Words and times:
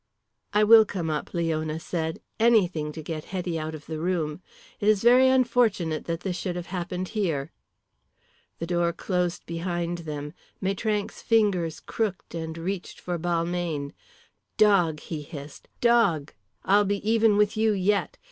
"I 0.51 0.63
will 0.63 0.83
come 0.83 1.11
up," 1.11 1.31
Leona 1.31 1.79
said, 1.79 2.21
anything 2.39 2.91
to 2.91 3.03
get 3.03 3.25
Hetty 3.25 3.59
out 3.59 3.75
of 3.75 3.85
the 3.85 3.99
room. 3.99 4.41
"It 4.79 4.87
is 4.87 5.03
very 5.03 5.29
unfortunate 5.29 6.05
that 6.05 6.21
this 6.21 6.35
should 6.35 6.55
have 6.55 6.65
happened 6.73 7.09
here." 7.09 7.51
The 8.57 8.65
door 8.65 8.93
closed 8.93 9.45
behind 9.45 9.99
them. 9.99 10.33
Maitrank's 10.59 11.21
fingers 11.21 11.79
crooked 11.79 12.33
and 12.33 12.57
reached 12.57 12.99
for 12.99 13.19
Balmayne. 13.19 13.93
"Dog," 14.57 15.01
he 15.01 15.21
hissed, 15.21 15.67
"dog, 15.81 16.33
I'll 16.65 16.83
be 16.83 17.07
even 17.07 17.37
with 17.37 17.55
you 17.55 17.71
yet. 17.73 18.17